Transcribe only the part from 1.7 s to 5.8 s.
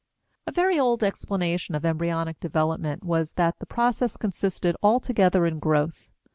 of embryonic development was that the process consisted altogether in